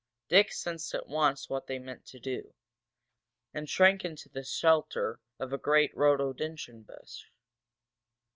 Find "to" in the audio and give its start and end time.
2.07-2.19